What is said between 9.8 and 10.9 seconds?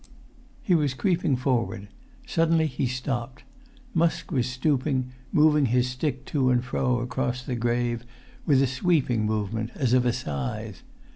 of a scythe.